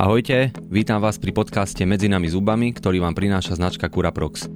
[0.00, 4.48] Ahojte, vítam vás pri podcaste Medzi nami zubami, ktorý vám prináša značka Curaprox.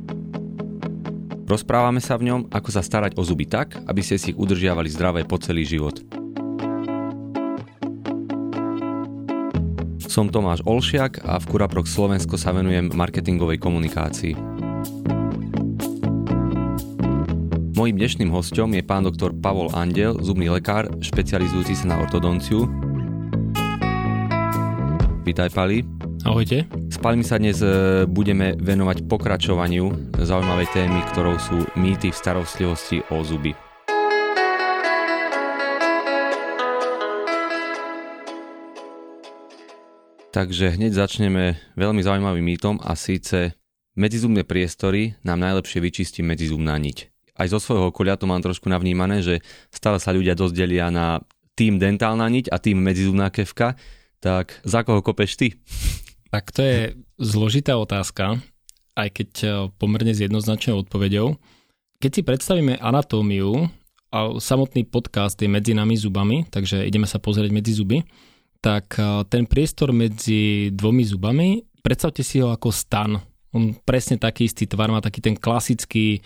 [1.44, 4.88] Rozprávame sa v ňom, ako sa starať o zuby tak, aby ste si ich udržiavali
[4.88, 6.00] zdravé po celý život.
[10.08, 14.32] Som Tomáš Olšiak a v Curaprox Slovensko sa venujem marketingovej komunikácii.
[17.76, 22.64] Mojím dnešným hostom je pán doktor Pavol Andel, zubný lekár, špecializujúci sa na ortodonciu,
[25.24, 25.80] Vítaj Pali.
[26.28, 26.68] Ahojte.
[26.92, 33.00] S Palmi sa dnes e, budeme venovať pokračovaniu zaujímavej témy, ktorou sú mýty v starostlivosti
[33.08, 33.56] o zuby.
[40.28, 43.56] Takže hneď začneme veľmi zaujímavým mýtom a síce
[43.96, 47.08] medzizubné priestory nám najlepšie vyčistí medzizubná niť.
[47.40, 49.40] Aj zo svojho okolia to mám trošku navnímané, že
[49.72, 51.24] stále sa ľudia dosť delia na
[51.56, 53.72] tým dentálna niť a tým medzizubná kevka
[54.24, 55.60] tak za koho kopeš ty?
[56.32, 56.78] Tak to je
[57.20, 58.40] zložitá otázka,
[58.96, 61.36] aj keď e, pomerne s jednoznačnou odpovedou.
[62.00, 63.68] Keď si predstavíme anatómiu,
[64.14, 68.00] a samotný podcast je medzi nami zubami, takže ideme sa pozrieť medzi zuby,
[68.64, 73.20] tak e, ten priestor medzi dvomi zubami, predstavte si ho ako stan.
[73.54, 76.20] On presne taký istý tvar má taký ten klasický e,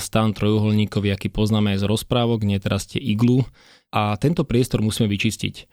[0.00, 3.44] stan trojuholníkový, aký poznáme aj z rozprávok, nie teraz tie iglu.
[3.94, 5.70] A tento priestor musíme vyčistiť.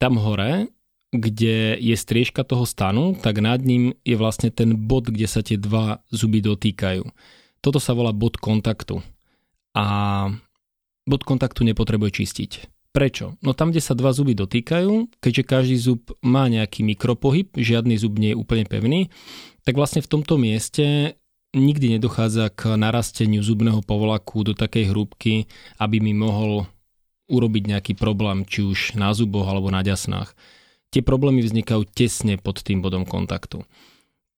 [0.00, 0.72] Tam hore
[1.10, 5.58] kde je striežka toho stanu, tak nad ním je vlastne ten bod, kde sa tie
[5.58, 7.02] dva zuby dotýkajú.
[7.58, 9.02] Toto sa volá bod kontaktu.
[9.74, 9.86] A
[11.04, 12.50] bod kontaktu nepotrebuje čistiť.
[12.90, 13.38] Prečo?
[13.42, 18.18] No tam, kde sa dva zuby dotýkajú, keďže každý zub má nejaký mikropohyb, žiadny zub
[18.18, 19.14] nie je úplne pevný,
[19.62, 21.14] tak vlastne v tomto mieste
[21.54, 25.46] nikdy nedochádza k narasteniu zubného povlaku do takej hrúbky,
[25.78, 26.66] aby mi mohol
[27.30, 30.34] urobiť nejaký problém, či už na zuboch alebo na ďasnách
[30.90, 33.62] tie problémy vznikajú tesne pod tým bodom kontaktu.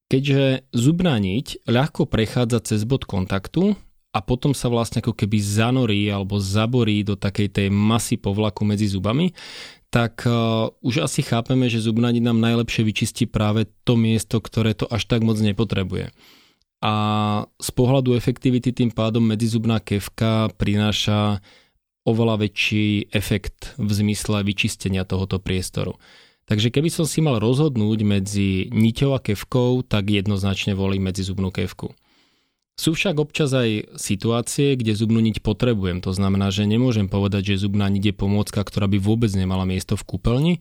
[0.09, 3.73] Keďže zubná niť ľahko prechádza cez bod kontaktu
[4.13, 8.85] a potom sa vlastne ako keby zanorí alebo zaborí do takej tej masy povlaku medzi
[8.85, 9.33] zubami,
[9.89, 14.77] tak uh, už asi chápeme, že zubná niť nám najlepšie vyčistí práve to miesto, ktoré
[14.77, 16.13] to až tak moc nepotrebuje.
[16.83, 16.93] A
[17.57, 21.39] z pohľadu efektivity tým pádom medzizubná kevka prináša
[22.03, 25.95] oveľa väčší efekt v zmysle vyčistenia tohoto priestoru.
[26.43, 31.55] Takže keby som si mal rozhodnúť medzi niťou a kevkou, tak jednoznačne volím medzi zubnú
[31.55, 31.95] kevku.
[32.73, 36.01] Sú však občas aj situácie, kde zubnú niť potrebujem.
[36.03, 39.93] To znamená, že nemôžem povedať, že zubná niť je pomôcka, ktorá by vôbec nemala miesto
[39.93, 40.53] v kúpeľni,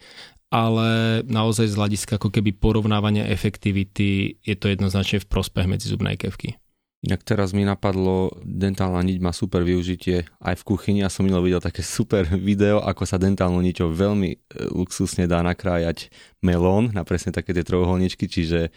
[0.52, 6.20] ale naozaj z hľadiska ako keby porovnávania efektivity je to jednoznačne v prospech medzi zubnej
[6.20, 6.61] kevky.
[7.02, 11.02] Inak teraz mi napadlo, dentálna niť má super využitie aj v kuchyni.
[11.02, 14.36] Ja som minul videl také super video, ako sa dentálnou niťou veľmi e,
[14.70, 16.14] luxusne dá nakrájať
[16.46, 18.70] melón na presne také tie trojuholničky, čiže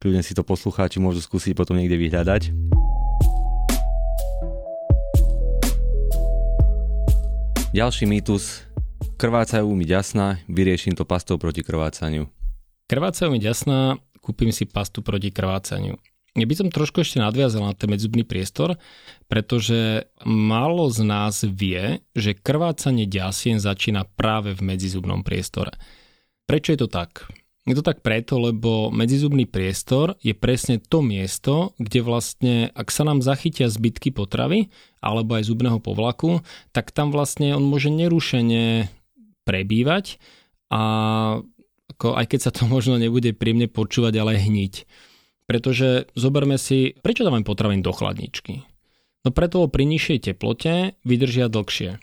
[0.00, 2.56] kľudne si to poslucháči môžu skúsiť potom niekde vyhľadať.
[7.76, 8.64] Ďalší mýtus.
[9.20, 12.32] Krvácajú mi ďasná, vyrieším to pastou proti krvácaniu.
[12.88, 16.00] Krvácajú mi ďasná, kúpim si pastu proti krvácaniu.
[16.38, 18.78] Ja by som trošku ešte nadviazal na ten medzubný priestor,
[19.26, 25.74] pretože málo z nás vie, že krvácanie ďasien začína práve v medzizubnom priestore.
[26.46, 27.26] Prečo je to tak?
[27.68, 33.04] Je to tak preto, lebo medzizubný priestor je presne to miesto, kde vlastne, ak sa
[33.04, 34.72] nám zachytia zbytky potravy
[35.04, 36.40] alebo aj zubného povlaku,
[36.72, 38.88] tak tam vlastne on môže nerušene
[39.44, 40.16] prebývať
[40.72, 40.80] a
[41.98, 44.74] ako, aj keď sa to možno nebude príjemne počúvať, ale hniť.
[45.48, 48.68] Pretože zoberme si, prečo dávam potraviny do chladničky?
[49.24, 51.96] No preto pri nižšej teplote vydržia dlhšie.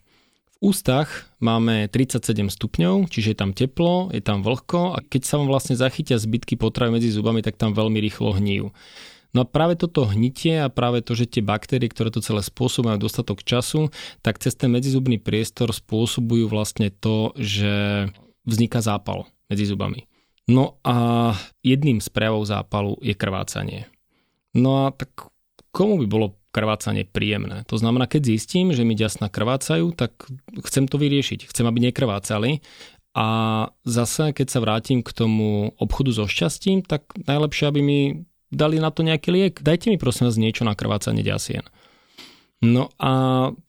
[0.56, 5.38] V ústach máme 37 stupňov, čiže je tam teplo, je tam vlhko a keď sa
[5.38, 8.74] vám vlastne zachytia zbytky potravy medzi zubami, tak tam veľmi rýchlo hníjú.
[9.36, 12.96] No a práve toto hnitie a práve to, že tie baktérie, ktoré to celé spôsobujú
[12.98, 13.92] dostatok času,
[14.24, 18.08] tak cez ten medzizubný priestor spôsobujú vlastne to, že
[18.48, 20.08] vzniká zápal medzi zubami.
[20.46, 21.34] No a
[21.66, 23.90] jedným z prejavov zápalu je krvácanie.
[24.54, 25.34] No a tak
[25.74, 27.66] komu by bolo krvácanie príjemné?
[27.68, 30.30] To znamená, keď zistím, že mi ďasna krvácajú, tak
[30.70, 31.50] chcem to vyriešiť.
[31.50, 32.62] Chcem, aby nekrvácali.
[33.16, 33.28] A
[33.88, 38.00] zase, keď sa vrátim k tomu obchodu so šťastím, tak najlepšie, aby mi
[38.54, 39.54] dali na to nejaký liek.
[39.60, 41.66] Dajte mi prosím vás niečo na krvácanie ďasien.
[42.64, 43.12] No a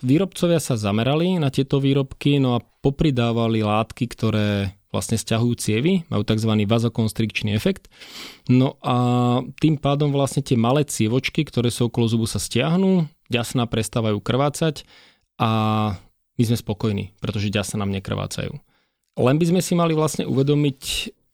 [0.02, 6.24] výrobcovia sa zamerali na tieto výrobky, no a popridávali látky, ktoré vlastne stiahujú cievy, majú
[6.24, 6.48] tzv.
[6.64, 7.92] vazokonstrikčný efekt.
[8.48, 8.96] No a
[9.60, 14.88] tým pádom vlastne tie malé cievočky, ktoré sú okolo zubu sa stiahnu, ďasná prestávajú krvácať
[15.36, 15.50] a
[16.36, 18.56] my sme spokojní, pretože ďasná nám nekrvácajú.
[19.16, 20.80] Len by sme si mali vlastne uvedomiť,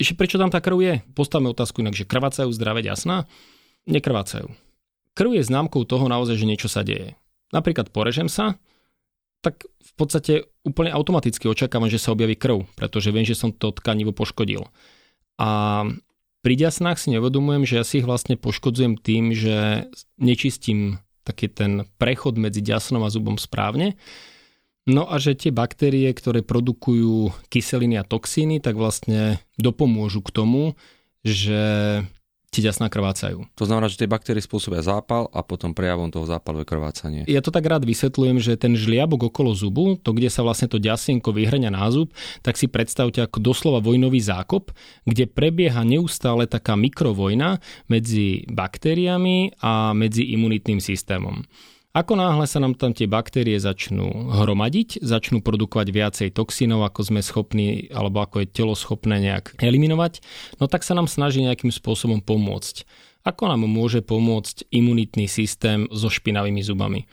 [0.02, 0.94] Ešte prečo tam tá krv je?
[1.14, 3.30] Postavme otázku inak, že krvácajú zdravé jasná?
[3.86, 4.50] Nekrvácajú.
[5.14, 7.14] Krv je známkou toho naozaj, že niečo sa deje.
[7.54, 8.58] Napríklad porežem sa,
[9.42, 13.74] tak v podstate úplne automaticky očakávam, že sa objaví krv, pretože viem, že som to
[13.74, 14.70] tkanivo poškodil.
[15.36, 15.82] A
[16.42, 19.86] pri ďasnách si nevedomujem, že ja si ich vlastne poškodzujem tým, že
[20.18, 23.94] nečistím taký ten prechod medzi ďasnom a zubom správne.
[24.82, 30.62] No a že tie baktérie, ktoré produkujú kyseliny a toxíny, tak vlastne dopomôžu k tomu,
[31.22, 31.62] že
[32.52, 33.48] ti ďasná krvácajú.
[33.56, 37.22] To znamená, že tie baktérie spôsobia zápal a potom prejavom toho zápalu je krvácanie.
[37.24, 40.76] Ja to tak rád vysvetľujem, že ten žliabok okolo zubu, to kde sa vlastne to
[40.76, 42.12] ďasienko vyhrňa na zub,
[42.44, 44.68] tak si predstavte ako doslova vojnový zákop,
[45.08, 47.56] kde prebieha neustále taká mikrovojna
[47.88, 51.40] medzi baktériami a medzi imunitným systémom.
[51.92, 57.20] Ako náhle sa nám tam tie baktérie začnú hromadiť, začnú produkovať viacej toxínov, ako sme
[57.20, 60.24] schopní, alebo ako je telo schopné nejak eliminovať,
[60.56, 62.88] no tak sa nám snaží nejakým spôsobom pomôcť.
[63.28, 67.04] Ako nám môže pomôcť imunitný systém so špinavými zubami?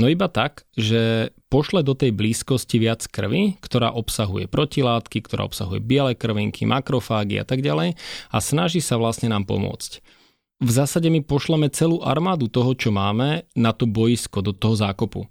[0.00, 5.84] No iba tak, že pošle do tej blízkosti viac krvi, ktorá obsahuje protilátky, ktorá obsahuje
[5.84, 8.00] biele krvinky, makrofágy a tak ďalej
[8.32, 10.21] a snaží sa vlastne nám pomôcť
[10.62, 15.26] v zásade my pošleme celú armádu toho, čo máme, na to boisko, do toho zákopu.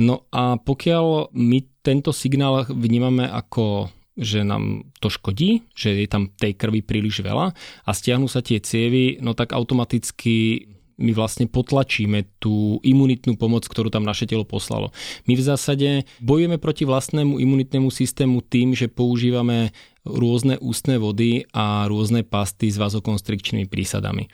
[0.00, 6.30] No a pokiaľ my tento signál vnímame ako že nám to škodí, že je tam
[6.30, 7.50] tej krvi príliš veľa
[7.82, 13.90] a stiahnu sa tie cievy, no tak automaticky my vlastne potlačíme tú imunitnú pomoc, ktorú
[13.90, 14.94] tam naše telo poslalo.
[15.26, 15.88] My v zásade
[16.22, 19.74] bojujeme proti vlastnému imunitnému systému tým, že používame
[20.06, 24.30] rôzne ústne vody a rôzne pasty s vazokonstrikčnými prísadami.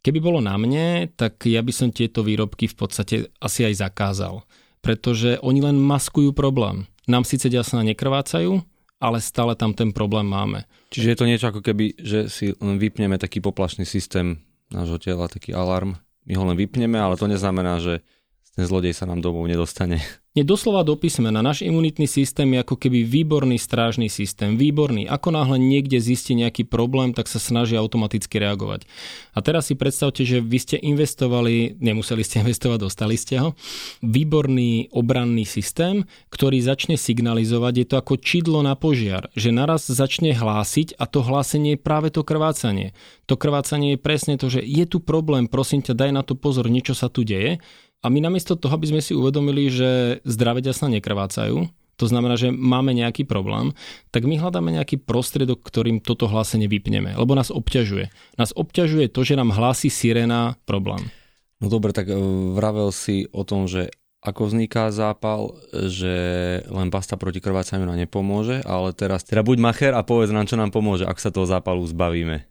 [0.00, 4.48] Keby bolo na mne, tak ja by som tieto výrobky v podstate asi aj zakázal,
[4.80, 6.88] pretože oni len maskujú problém.
[7.04, 8.64] Nám síce ďasná nekrvácajú,
[8.96, 10.64] ale stále tam ten problém máme.
[10.88, 15.54] Čiže je to niečo ako keby, že si vypneme taký poplašný systém nášho tela, taký
[15.54, 15.98] alarm.
[16.26, 18.06] My ho len vypneme, ale to neznamená, že
[18.58, 20.02] ten zlodej sa nám domov nedostane.
[20.30, 21.42] Nie doslova do písmena.
[21.42, 24.54] Náš imunitný systém je ako keby výborný strážny systém.
[24.54, 25.10] Výborný.
[25.10, 28.86] Ako náhle niekde zistí nejaký problém, tak sa snaží automaticky reagovať.
[29.34, 33.58] A teraz si predstavte, že vy ste investovali, nemuseli ste investovať, dostali ste ho,
[34.06, 40.30] výborný obranný systém, ktorý začne signalizovať, je to ako čidlo na požiar, že naraz začne
[40.30, 42.94] hlásiť a to hlásenie je práve to krvácanie.
[43.26, 46.70] To krvácanie je presne to, že je tu problém, prosím ťa, daj na to pozor,
[46.70, 47.58] niečo sa tu deje
[48.00, 51.68] a my namiesto toho, aby sme si uvedomili, že zdravé ďasna nekrvácajú,
[52.00, 53.76] to znamená, že máme nejaký problém,
[54.08, 58.08] tak my hľadáme nejaký prostriedok, ktorým toto hlásenie vypneme, lebo nás obťažuje.
[58.40, 61.12] Nás obťažuje to, že nám hlási sirena problém.
[61.60, 62.16] No dobre, tak e,
[62.56, 63.92] vravel si o tom, že
[64.24, 66.16] ako vzniká zápal, že
[66.72, 70.56] len pasta proti krvácaniu nám nepomôže, ale teraz teda buď macher a povedz nám, čo
[70.56, 72.49] nám pomôže, ak sa toho zápalu zbavíme.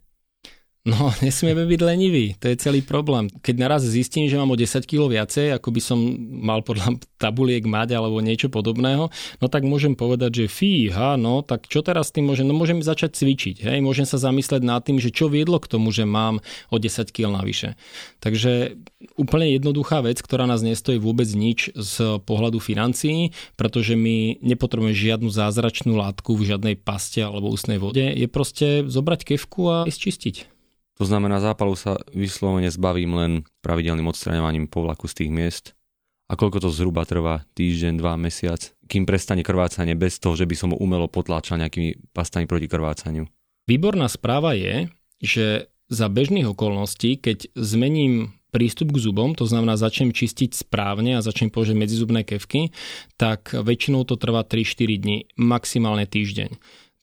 [0.90, 3.30] No, nesmieme byť leniví, to je celý problém.
[3.30, 6.00] Keď naraz zistím, že mám o 10 kg viacej, ako by som
[6.42, 11.70] mal podľa tabuliek mať alebo niečo podobného, no tak môžem povedať, že fíha, no tak
[11.70, 12.50] čo teraz s tým môžem?
[12.50, 15.94] No môžem začať cvičiť, hej, môžem sa zamyslieť nad tým, že čo viedlo k tomu,
[15.94, 16.42] že mám
[16.74, 17.78] o 10 kg navyše.
[18.24, 18.80] Takže
[19.20, 25.30] úplne jednoduchá vec, ktorá nás nestojí vôbec nič z pohľadu financií, pretože my nepotrebujeme žiadnu
[25.30, 30.59] zázračnú látku v žiadnej paste alebo ústnej vode, je proste zobrať kevku a ísť čistiť.
[31.00, 33.32] To znamená, zápalu sa vyslovene zbavím len
[33.64, 35.66] pravidelným odstraňovaním povlaku z tých miest.
[36.30, 37.48] A koľko to zhruba trvá?
[37.56, 38.62] Týždeň, dva, mesiac?
[38.86, 43.26] Kým prestane krvácanie bez toho, že by som ho umelo potláčal nejakými pastami proti krvácaniu?
[43.66, 44.92] Výborná správa je,
[45.24, 51.26] že za bežných okolností, keď zmením prístup k zubom, to znamená začnem čistiť správne a
[51.26, 52.74] začnem použiť medzizubné kevky,
[53.18, 56.60] tak väčšinou to trvá 3-4 dní, maximálne týždeň.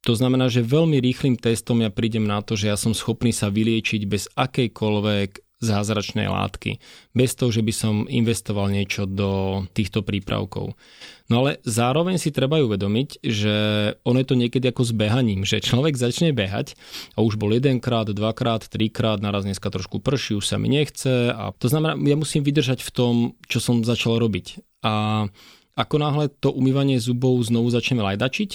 [0.07, 3.51] To znamená, že veľmi rýchlým testom ja prídem na to, že ja som schopný sa
[3.51, 6.79] vyliečiť bez akejkoľvek zázračnej látky.
[7.17, 10.77] Bez toho, že by som investoval niečo do týchto prípravkov.
[11.33, 13.57] No ale zároveň si treba uvedomiť, že
[14.05, 16.77] ono je to niekedy ako s behaním, že človek začne behať
[17.17, 21.51] a už bol jedenkrát, dvakrát, trikrát, naraz dneska trošku prší, už sa mi nechce a
[21.57, 23.15] to znamená, ja musím vydržať v tom,
[23.49, 24.61] čo som začal robiť.
[24.85, 25.27] A
[25.77, 28.51] ako náhle to umývanie zubov znovu začneme lajdačiť,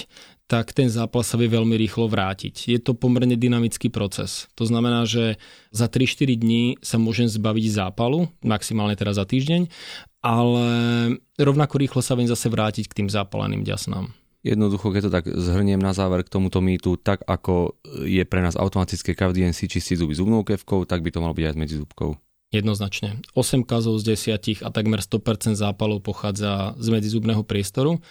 [0.52, 2.68] tak ten zápal sa vie veľmi rýchlo vrátiť.
[2.68, 4.52] Je to pomerne dynamický proces.
[4.60, 5.40] To znamená, že
[5.72, 9.72] za 3-4 dní sa môžem zbaviť zápalu, maximálne teraz za týždeň,
[10.20, 10.68] ale
[11.40, 14.12] rovnako rýchlo sa viem zase vrátiť k tým zápaleným ďasnám.
[14.44, 18.60] Jednoducho, keď to tak zhrniem na záver k tomuto mýtu, tak ako je pre nás
[18.60, 21.80] automatické každý deň si čistiť zuby zubnou kevkou, tak by to malo byť aj medzi
[21.80, 22.20] zubkou.
[22.52, 23.24] Jednoznačne.
[23.40, 28.04] 8 kazov z 10 a takmer 100% zápalov pochádza z medzizubného priestoru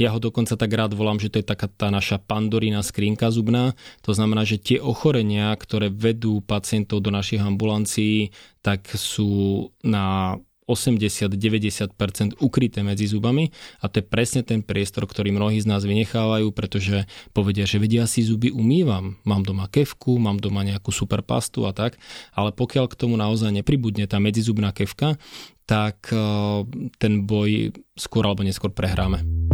[0.00, 3.76] Ja ho dokonca tak rád volám, že to je taká tá naša pandorína skrinka zubná.
[4.08, 8.32] To znamená, že tie ochorenia, ktoré vedú pacientov do našich ambulancií,
[8.64, 10.36] tak sú na
[10.72, 13.50] 80-90% ukryté medzi zubami
[13.82, 18.06] a to je presne ten priestor, ktorý mnohí z nás vynechávajú, pretože povedia, že vedia
[18.06, 21.98] si zuby umývam, mám doma kevku, mám doma nejakú super pastu a tak,
[22.32, 25.18] ale pokiaľ k tomu naozaj nepribudne tá medzizubná kevka,
[25.66, 26.18] tak eh,
[26.96, 29.51] ten boj skôr alebo neskôr prehráme.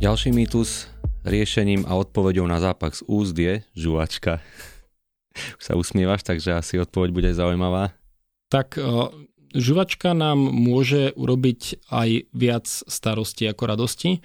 [0.00, 0.88] Ďalší mýtus
[1.28, 4.40] riešením a odpoveďou na zápach z úst je žuvačka.
[5.60, 7.92] Už sa usmievaš, takže asi odpoveď bude zaujímavá.
[8.48, 8.80] Tak
[9.52, 14.24] žuvačka nám môže urobiť aj viac starosti ako radosti.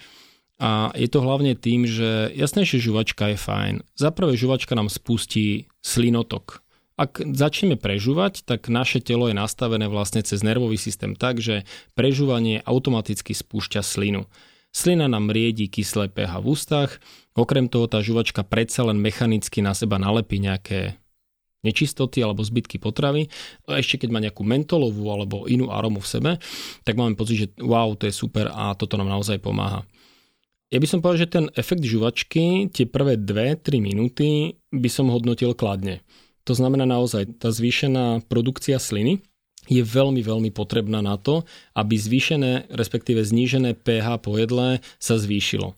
[0.63, 3.75] A je to hlavne tým, že jasné, že žuvačka je fajn.
[3.99, 6.63] Za prvé žuvačka nám spustí slinotok.
[6.95, 11.67] Ak začneme prežúvať, tak naše telo je nastavené vlastne cez nervový systém tak, že
[11.99, 14.23] prežúvanie automaticky spúšťa slinu.
[14.75, 16.99] Slina nám riedi kyslé pH v ústach,
[17.31, 20.99] okrem toho tá žuvačka predsa len mechanicky na seba nalepí nejaké
[21.63, 23.31] nečistoty alebo zbytky potravy.
[23.71, 26.31] A ešte keď má nejakú mentolovú alebo inú aromu v sebe,
[26.83, 29.87] tak máme pocit, že wow, to je super a toto nám naozaj pomáha.
[30.75, 35.55] Ja by som povedal, že ten efekt žuvačky, tie prvé 2-3 minúty by som hodnotil
[35.55, 36.03] kladne.
[36.43, 39.23] To znamená naozaj tá zvýšená produkcia sliny,
[39.65, 41.43] je veľmi, veľmi potrebná na to,
[41.73, 45.73] aby zvýšené, respektíve znížené pH po jedle sa zvýšilo.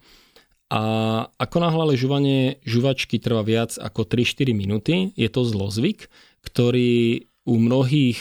[0.68, 0.84] A
[1.40, 6.12] ako náhle žuvanie žuvačky trvá viac ako 3-4 minúty, je to zlozvyk,
[6.44, 8.20] ktorý u mnohých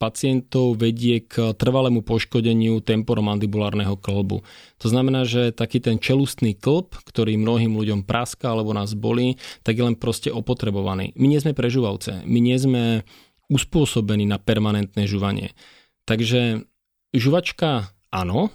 [0.00, 4.42] pacientov vedie k trvalému poškodeniu temporomandibulárneho klbu.
[4.82, 9.78] To znamená, že taký ten čelustný klb, ktorý mnohým ľuďom praská alebo nás bolí, tak
[9.78, 11.14] je len proste opotrebovaný.
[11.16, 13.06] My nie sme prežúvavce, my nie sme
[13.52, 15.52] uspôsobený na permanentné žuvanie.
[16.04, 16.64] Takže
[17.16, 18.52] žuvačka áno,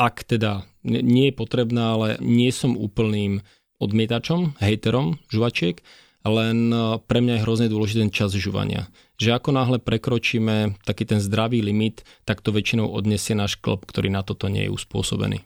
[0.00, 3.44] ak teda nie je potrebná, ale nie som úplným
[3.78, 5.82] odmietačom, hejterom žuvačiek,
[6.22, 8.86] len e, pre mňa je hrozne dôležitý ten čas žuvania.
[9.18, 14.10] Že ako náhle prekročíme taký ten zdravý limit, tak to väčšinou odnesie náš klop, ktorý
[14.10, 15.42] na toto nie je uspôsobený.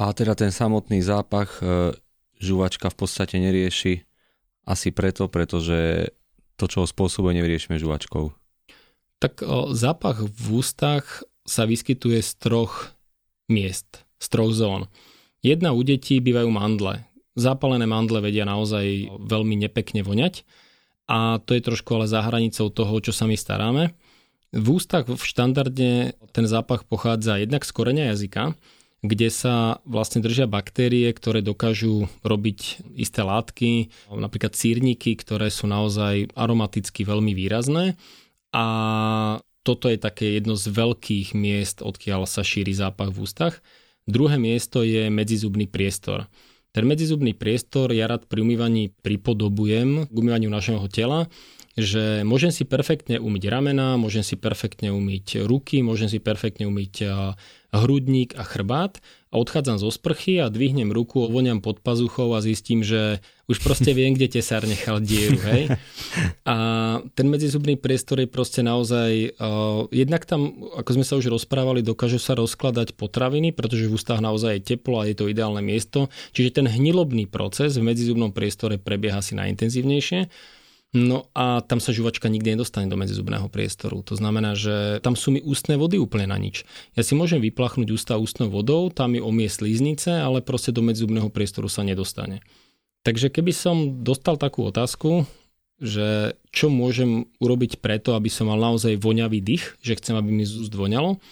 [0.00, 1.96] A teda ten samotný zápach e,
[2.36, 4.04] žuvačka v podstate nerieši
[4.68, 6.12] asi preto, pretože
[6.60, 8.36] to, čo ho spôsobuje, nevyriešime žuvačkou?
[9.20, 12.92] Tak o, zápach v ústach sa vyskytuje z troch
[13.48, 14.92] miest, z troch zón.
[15.40, 17.08] Jedna u detí bývajú mandle.
[17.32, 20.44] Zápalené mandle vedia naozaj veľmi nepekne voňať
[21.08, 23.96] a to je trošku ale za hranicou toho, čo sa my staráme.
[24.50, 28.54] V ústach v štandarde ten zápach pochádza jednak z koreňa jazyka,
[29.00, 36.36] kde sa vlastne držia baktérie, ktoré dokážu robiť isté látky, napríklad sírniky, ktoré sú naozaj
[36.36, 37.96] aromaticky veľmi výrazné.
[38.52, 38.66] A
[39.64, 43.64] toto je také jedno z veľkých miest, odkiaľ sa šíri zápach v ústach.
[44.04, 46.28] Druhé miesto je medzizubný priestor.
[46.70, 51.26] Ten medzizubný priestor ja rád pri umývaní pripodobujem k umývaniu našeho tela,
[51.74, 56.94] že môžem si perfektne umyť ramena, môžem si perfektne umyť ruky, môžem si perfektne umyť
[57.78, 58.98] hrudník a chrbát
[59.30, 63.94] a odchádzam zo sprchy a dvihnem ruku, ovoniam pod pazuchou a zistím, že už proste
[63.94, 65.70] viem, kde tesár nechal dieru, hej.
[66.42, 66.56] A
[67.14, 72.18] ten medzizubný priestor je proste naozaj, uh, jednak tam, ako sme sa už rozprávali, dokážu
[72.18, 76.62] sa rozkladať potraviny, pretože v ústach naozaj je teplo a je to ideálne miesto, čiže
[76.62, 80.26] ten hnilobný proces v medzizubnom priestore prebieha si najintenzívnejšie.
[80.90, 84.02] No a tam sa žuvačka nikdy nedostane do medzizubného priestoru.
[84.10, 86.66] To znamená, že tam sú mi ústne vody úplne na nič.
[86.98, 91.30] Ja si môžem vyplachnúť ústa ústnou vodou, tam mi omie slíznice, ale proste do medzizubného
[91.30, 92.42] priestoru sa nedostane.
[93.06, 95.30] Takže keby som dostal takú otázku,
[95.80, 100.44] že čo môžem urobiť preto, aby som mal naozaj voňavý dých, že chcem, aby mi
[100.44, 101.22] z úst voňalo,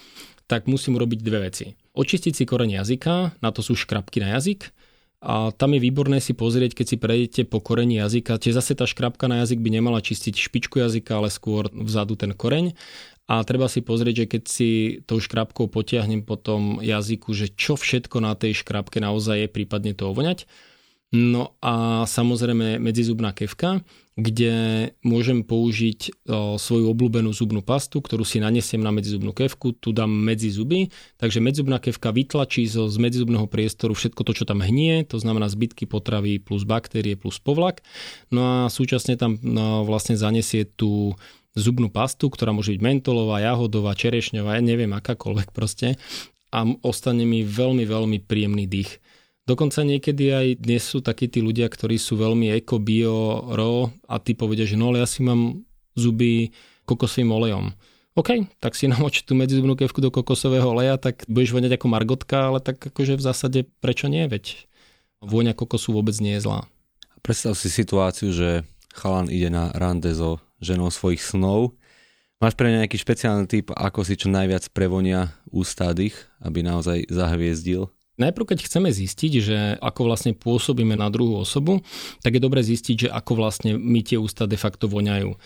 [0.49, 1.77] tak musím urobiť dve veci.
[1.93, 4.71] Očistiť si koreň jazyka, na to sú škrapky na jazyk,
[5.19, 8.87] a tam je výborné si pozrieť, keď si prejdete po koreni jazyka, čiže zase tá
[8.87, 12.71] škrapka na jazyk by nemala čistiť špičku jazyka, ale skôr vzadu ten koreň.
[13.29, 14.69] A treba si pozrieť, že keď si
[15.05, 19.93] tou škrapkou potiahnem po tom jazyku, že čo všetko na tej škrapke naozaj je, prípadne
[19.93, 20.49] to ovoňať.
[21.09, 23.81] No a samozrejme medzizubná kevka,
[24.13, 24.53] kde
[25.01, 26.21] môžem použiť
[26.59, 31.41] svoju obľúbenú zubnú pastu, ktorú si nanesiem na medzizubnú kevku, tu dám medzi zuby, takže
[31.41, 35.89] medzizubná kevka vytlačí zo, z medzizubného priestoru všetko to, čo tam hnie, to znamená zbytky
[35.89, 37.81] potravy plus baktérie plus povlak.
[38.29, 41.17] No a súčasne tam no, vlastne zanesie tú
[41.57, 45.97] zubnú pastu, ktorá môže byť mentolová, jahodová, čerešňová, ja neviem akákoľvek proste
[46.53, 49.01] a ostane mi veľmi, veľmi príjemný dých.
[49.49, 54.21] Dokonca niekedy aj dnes sú takí tí ľudia, ktorí sú veľmi eko, bio, ro a
[54.21, 55.65] ty povedia, že no ale ja si mám
[55.97, 56.53] zuby
[56.85, 57.73] kokosovým olejom.
[58.13, 62.53] OK, tak si namoč tú medzizubnú kevku do kokosového oleja, tak budeš voňať ako margotka,
[62.53, 64.69] ale tak akože v zásade prečo nie, veď
[65.25, 66.69] vôňa kokosu vôbec nie je zlá.
[67.25, 68.61] Predstav si situáciu, že
[68.93, 71.73] chalan ide na rande so ženou svojich snov.
[72.37, 77.89] Máš pre nejaký špeciálny typ, ako si čo najviac prevonia ústa dých, aby naozaj zahviezdil?
[78.19, 81.79] Najprv, keď chceme zistiť, že ako vlastne pôsobíme na druhú osobu,
[82.19, 85.39] tak je dobre zistiť, že ako vlastne my tie ústa de facto voňajú.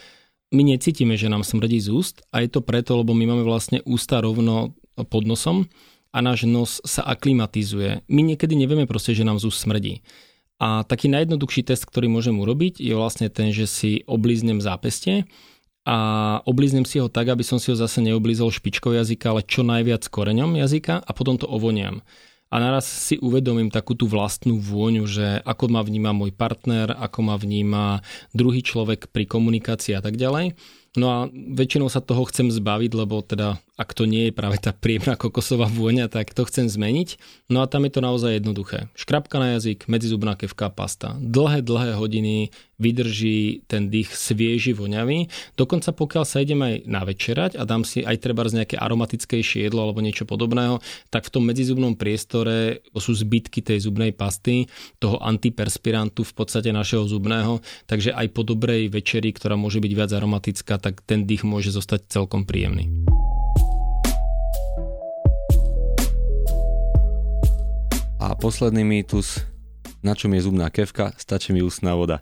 [0.54, 3.86] My necítime, že nám smrdí z úst a je to preto, lebo my máme vlastne
[3.86, 5.70] ústa rovno pod nosom
[6.14, 8.06] a náš nos sa aklimatizuje.
[8.10, 10.02] My niekedy nevieme proste, že nám z úst smrdí.
[10.62, 15.26] A taký najjednoduchší test, ktorý môžem urobiť, je vlastne ten, že si oblíznem zápestie
[15.86, 15.98] a
[16.46, 20.06] oblíznem si ho tak, aby som si ho zase neoblízol špičkou jazyka, ale čo najviac
[20.10, 22.02] koreňom jazyka a potom to ovoniam
[22.54, 27.20] a naraz si uvedomím takú tú vlastnú vôňu, že ako ma vníma môj partner, ako
[27.26, 30.54] ma vníma druhý človek pri komunikácii a tak ďalej.
[30.94, 34.70] No a väčšinou sa toho chcem zbaviť, lebo teda ak to nie je práve tá
[34.70, 37.18] príjemná kokosová vôňa, tak to chcem zmeniť.
[37.50, 38.86] No a tam je to naozaj jednoduché.
[38.94, 41.18] Škrapka na jazyk, medzizubná kevka, pasta.
[41.18, 45.32] Dlhé, dlhé hodiny vydrží ten dých svieži, voňavý.
[45.58, 49.88] Dokonca pokiaľ sa idem aj navečerať a dám si aj treba z nejaké aromatickejšie jedlo
[49.88, 54.68] alebo niečo podobného, tak v tom medzizubnom priestore sú zbytky tej zubnej pasty,
[55.00, 60.12] toho antiperspirantu v podstate našeho zubného, takže aj po dobrej večeri, ktorá môže byť viac
[60.12, 62.92] aromatická, tak ten dých môže zostať celkom príjemný.
[68.20, 69.48] A posledný mýtus,
[70.04, 72.20] na čom je zubná kevka, stačí mi ústná voda.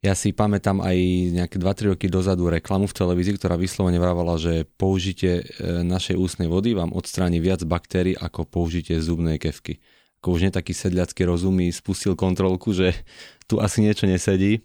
[0.00, 0.96] Ja si pamätám aj
[1.36, 6.48] nejaké 2-3 roky dozadu reklamu v televízii, ktorá vyslovene vravala, že použitie e, našej ústnej
[6.48, 9.76] vody vám odstráni viac baktérií ako použitie zubnej kevky.
[10.24, 12.96] Ako už netaký sedľacký rozum spustil kontrolku, že
[13.44, 14.64] tu asi niečo nesedí.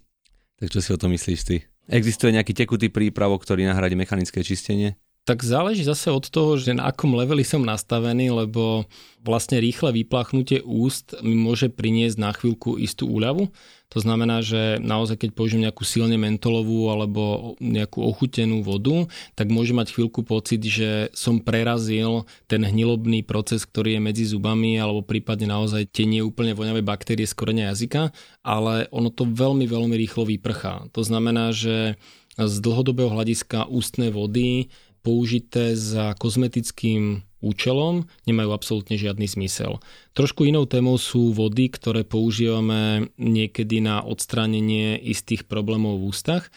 [0.56, 1.68] Tak čo si o to myslíš ty?
[1.86, 4.98] Existuje nejaký tekutý prípravok, ktorý nahradí mechanické čistenie?
[5.26, 8.86] Tak záleží zase od toho, že na akom leveli som nastavený, lebo
[9.26, 13.50] vlastne rýchle vyplachnutie úst mi môže priniesť na chvíľku istú úľavu.
[13.90, 19.74] To znamená, že naozaj keď použijem nejakú silne mentolovú alebo nejakú ochutenú vodu, tak môžem
[19.74, 25.50] mať chvíľku pocit, že som prerazil ten hnilobný proces, ktorý je medzi zubami alebo prípadne
[25.50, 28.14] naozaj tie nie úplne voňavé baktérie z korenia jazyka,
[28.46, 30.86] ale ono to veľmi, veľmi rýchlo vyprchá.
[30.94, 31.98] To znamená, že
[32.36, 34.68] z dlhodobého hľadiska ústnej vody
[35.06, 39.78] použité za kozmetickým účelom nemajú absolútne žiadny zmysel.
[40.18, 46.50] Trošku inou témou sú vody, ktoré používame niekedy na odstránenie istých problémov v ústach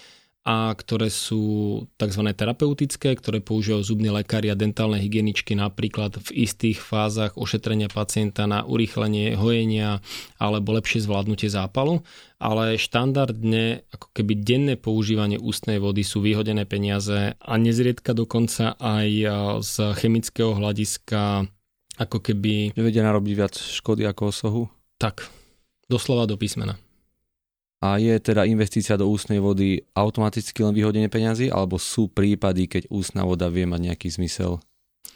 [0.48, 2.24] a ktoré sú tzv.
[2.32, 8.64] terapeutické, ktoré používajú zubní lekári a dentálne hygieničky napríklad v istých fázach ošetrenia pacienta na
[8.64, 10.00] urýchlenie hojenia
[10.40, 12.02] alebo lepšie zvládnutie zápalu,
[12.40, 19.08] ale štandardne ako keby denné používanie ústnej vody sú vyhodené peniaze a nezriedka dokonca aj
[19.60, 21.52] z chemického hľadiska
[22.00, 22.74] ako keby...
[22.80, 24.62] Nevedia narobiť viac škody ako osohu?
[24.96, 25.28] Tak,
[25.92, 26.80] doslova do písmena.
[27.80, 32.92] A je teda investícia do ústnej vody automaticky len vyhodenie peňazí, alebo sú prípady, keď
[32.92, 34.60] ústna voda vie mať nejaký zmysel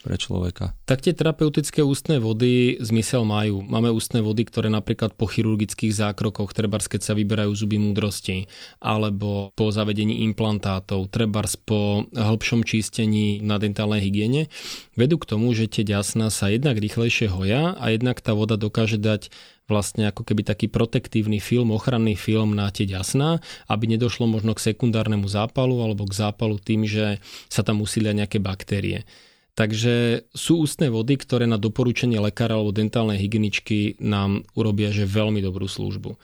[0.04, 0.76] pre človeka?
[0.84, 3.64] Tak tie terapeutické ústne vody zmysel majú.
[3.64, 8.44] Máme ústne vody, ktoré napríklad po chirurgických zákrokoch, trebárs keď sa vyberajú zuby múdrosti,
[8.84, 14.52] alebo po zavedení implantátov, trebárs po hĺbšom čistení na dentálnej hygiene,
[14.92, 19.00] vedú k tomu, že tie ďasná sa jednak rýchlejšie hoja a jednak tá voda dokáže
[19.00, 19.32] dať
[19.64, 23.40] vlastne ako keby taký protektívny film, ochranný film na tie ďasná,
[23.72, 27.16] aby nedošlo možno k sekundárnemu zápalu alebo k zápalu tým, že
[27.48, 29.08] sa tam usília nejaké baktérie.
[29.54, 35.38] Takže sú ústne vody, ktoré na doporučenie lekára alebo dentálnej hygieničky nám urobia že veľmi
[35.38, 36.18] dobrú službu.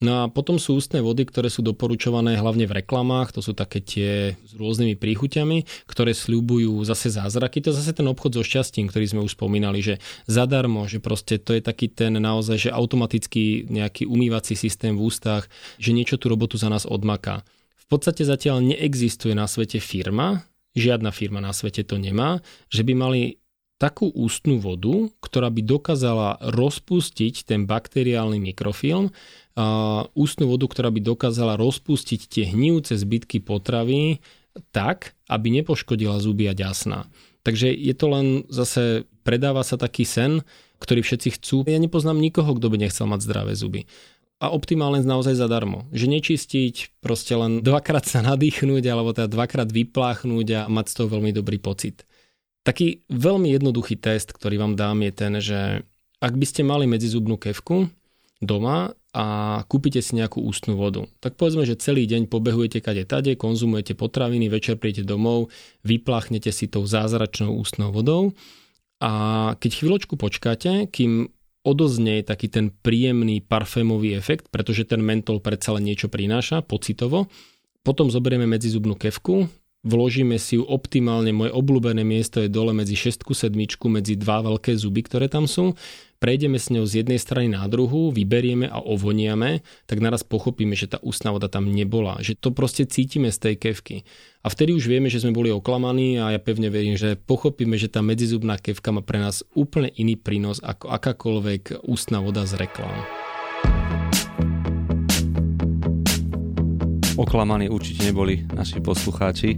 [0.00, 3.84] No a potom sú ústne vody, ktoré sú doporučované hlavne v reklamách, to sú také
[3.84, 7.60] tie s rôznymi príchuťami, ktoré sľubujú zase zázraky.
[7.60, 11.36] To je zase ten obchod so šťastím, ktorý sme už spomínali, že zadarmo, že proste
[11.36, 16.32] to je taký ten naozaj, že automatický nejaký umývací systém v ústach, že niečo tú
[16.32, 17.44] robotu za nás odmaká.
[17.76, 22.92] V podstate zatiaľ neexistuje na svete firma, žiadna firma na svete to nemá, že by
[22.94, 23.22] mali
[23.80, 29.08] takú ústnu vodu, ktorá by dokázala rozpustiť ten bakteriálny mikrofilm,
[30.12, 34.20] ústnu vodu, ktorá by dokázala rozpustiť tie hnívce zbytky potravy
[34.76, 37.08] tak, aby nepoškodila zuby a ďasná.
[37.40, 40.44] Takže je to len zase, predáva sa taký sen,
[40.76, 41.64] ktorý všetci chcú.
[41.64, 43.88] Ja nepoznám nikoho, kto by nechcel mať zdravé zuby.
[44.40, 45.84] A optimálne naozaj zadarmo.
[45.92, 51.08] Že nečistiť, proste len dvakrát sa nadýchnúť, alebo teda dvakrát vypláchnúť a mať z toho
[51.12, 52.08] veľmi dobrý pocit.
[52.64, 55.60] Taký veľmi jednoduchý test, ktorý vám dám, je ten, že
[56.20, 57.88] ak by ste mali medzizubnú kevku,
[58.40, 59.26] doma a
[59.68, 61.04] kúpite si nejakú ústnu vodu.
[61.20, 65.52] Tak povedzme, že celý deň pobehujete kade tade, konzumujete potraviny, večer príjete domov,
[65.84, 68.32] vypláchnete si tou zázračnou ústnou vodou
[69.00, 69.12] a
[69.56, 71.28] keď chvíľočku počkáte, kým
[71.62, 77.28] odoznie taký ten príjemný parfémový efekt, pretože ten mentol predsa len niečo prináša pocitovo,
[77.84, 79.48] potom zoberieme medzizubnú kevku,
[79.84, 83.56] vložíme si ju optimálne, moje obľúbené miesto je dole medzi 6 7
[83.88, 85.76] medzi dva veľké zuby, ktoré tam sú.
[86.20, 90.92] Prejdeme s ňou z jednej strany na druhú, vyberieme a ovoniame, tak naraz pochopíme, že
[90.92, 92.20] tá ústna voda tam nebola.
[92.20, 93.96] Že to proste cítime z tej kevky.
[94.44, 97.88] A vtedy už vieme, že sme boli oklamaní a ja pevne verím, že pochopíme, že
[97.88, 103.29] tá medzizubná kevka má pre nás úplne iný prínos ako akákoľvek ústna voda z reklám.
[107.30, 109.54] Oklamaní určite neboli naši poslucháči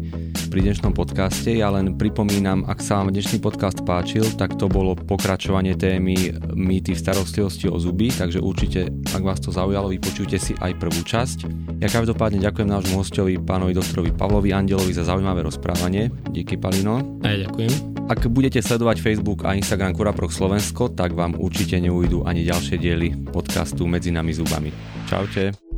[0.52, 1.56] pri dnešnom podcaste.
[1.56, 6.92] Ja len pripomínam, ak sa vám dnešný podcast páčil, tak to bolo pokračovanie témy mýty
[6.92, 11.48] v starostlivosti o zuby, takže určite, ak vás to zaujalo, vypočujte si aj prvú časť.
[11.80, 16.12] Ja každopádne ďakujem nášmu hostovi, pánovi doktorovi Pavlovi Andelovi za zaujímavé rozprávanie.
[16.28, 17.00] Díky, Palino.
[17.24, 17.72] A ja ďakujem.
[18.12, 23.32] Ak budete sledovať Facebook a Instagram Kuraprok Slovensko, tak vám určite neujdu ani ďalšie diely
[23.32, 24.68] podcastu Medzi nami zubami.
[25.08, 25.71] Čaute.